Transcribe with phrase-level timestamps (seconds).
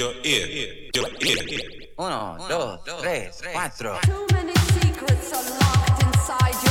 [0.00, 1.92] Yo, ir, yo, ir.
[1.98, 3.98] Uno, dos, tres, cuatro.
[4.00, 6.69] Too many secrets are locked inside your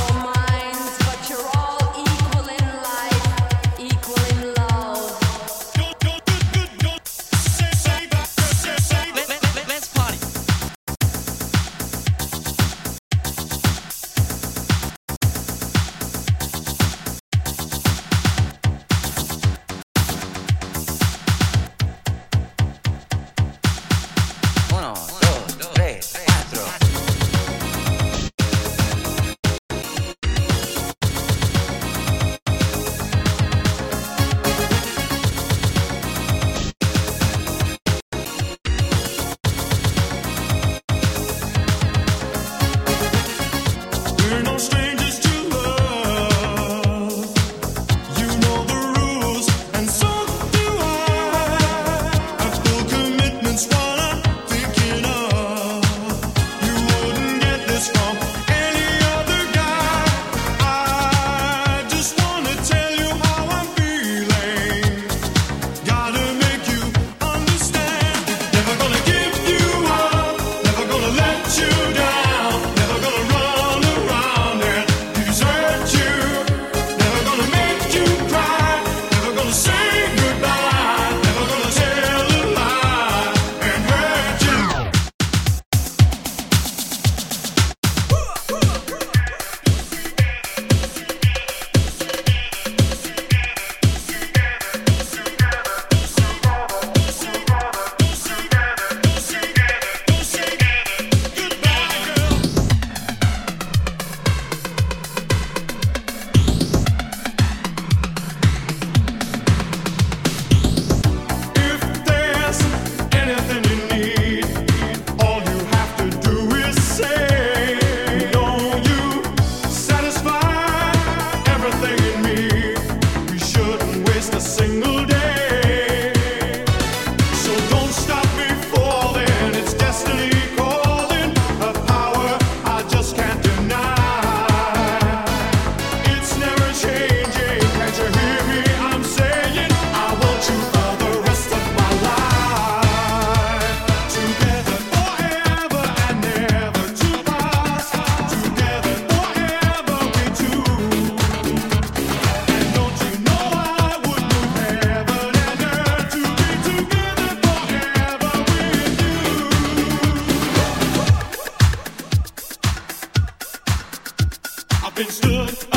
[165.30, 165.69] good.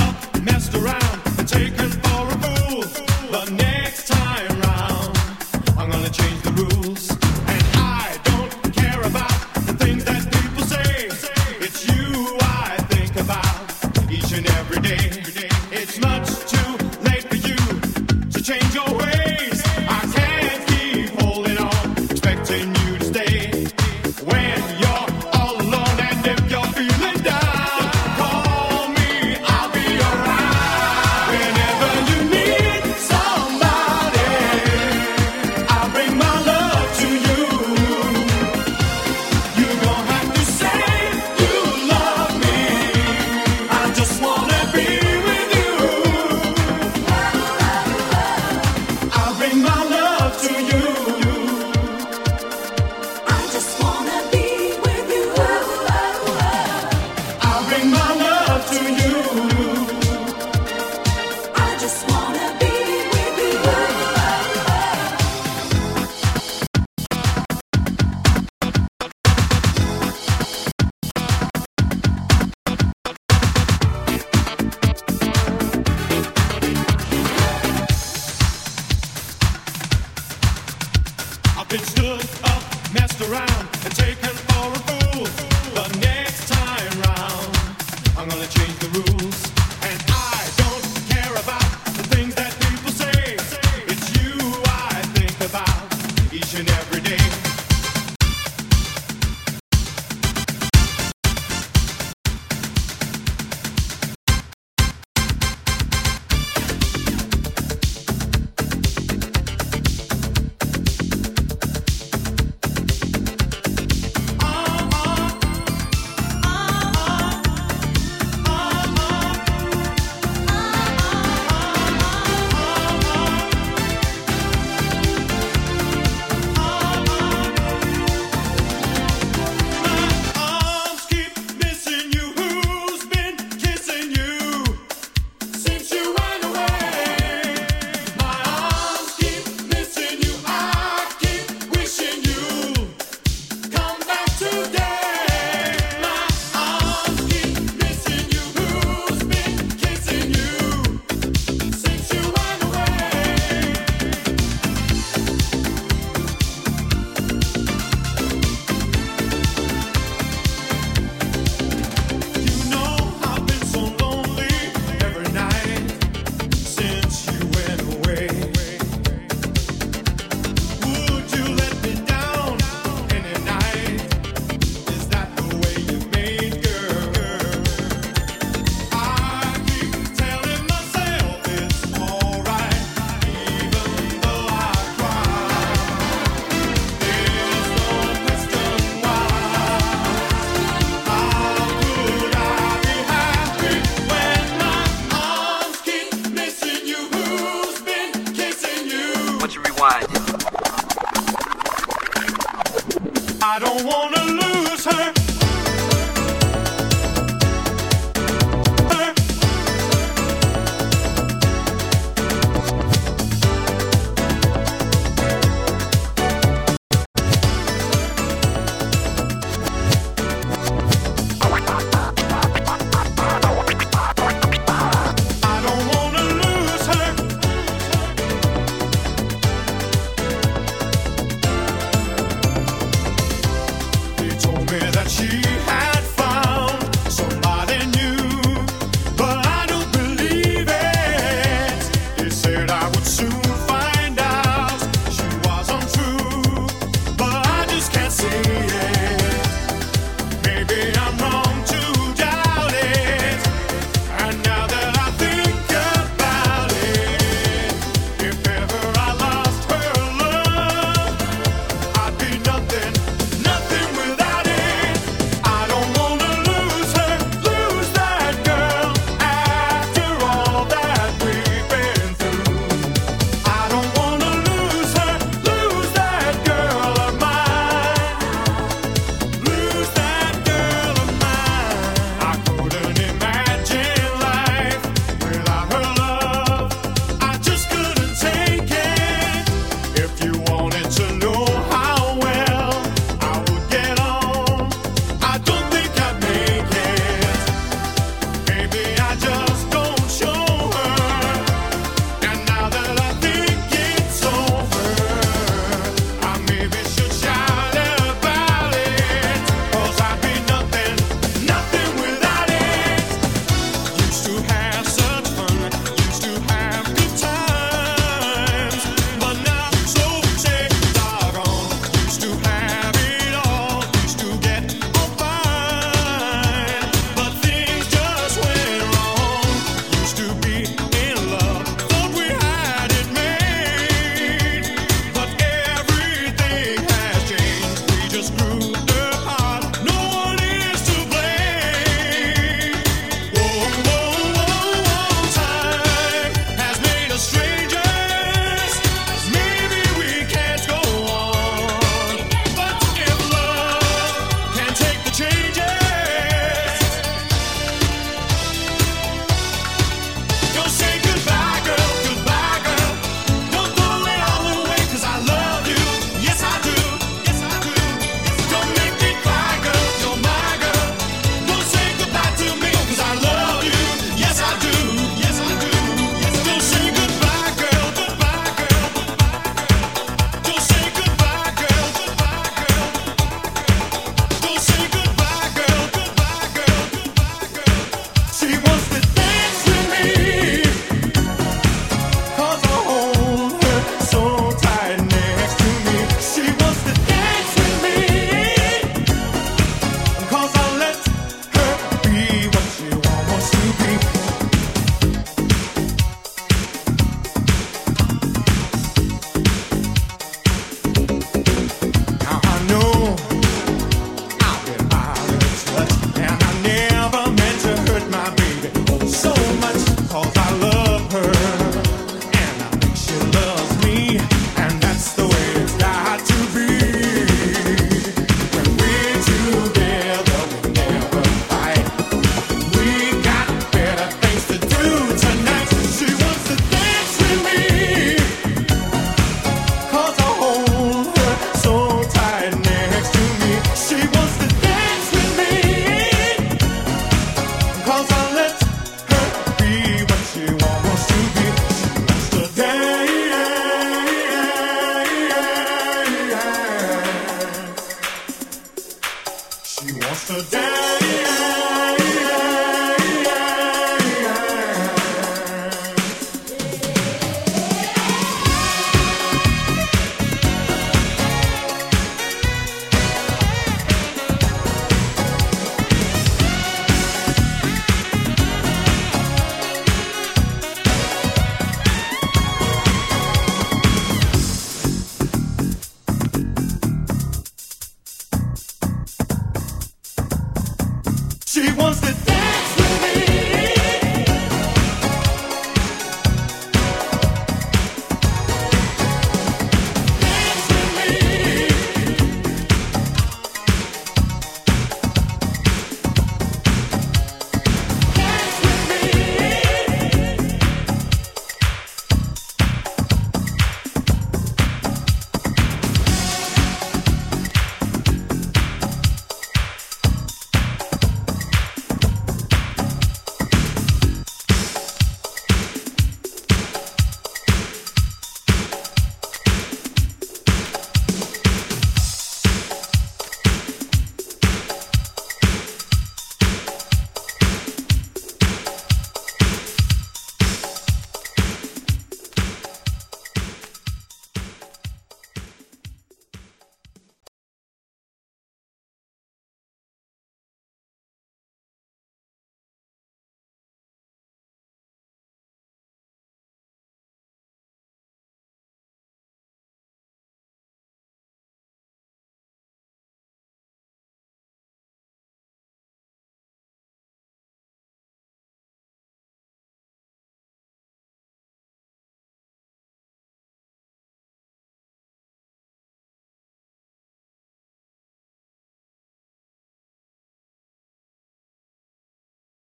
[491.63, 492.32] She wants to